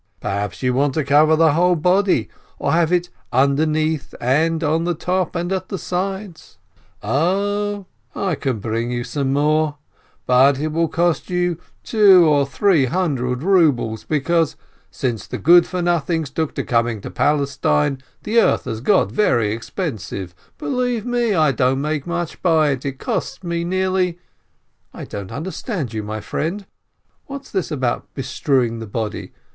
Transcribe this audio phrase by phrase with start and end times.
[0.19, 2.27] Perhaps you want to cover the whole body,
[2.59, 6.57] to have it underneath and on the top and at the sides?
[7.05, 7.85] 0,
[8.15, 9.77] I can bring you 40 JEHALEL some more,
[10.25, 14.55] but it will cost you two or three hundred rubles, because,
[14.89, 19.11] since the good for nothings took to com ing to Palestine, the earth has got
[19.11, 20.33] very expensive.
[20.57, 24.17] Believe me, I don't make much by it, it costs me nearly....
[24.95, 26.65] }i "I don't understand you, my friend!
[27.27, 29.33] What's this about bestrewing the body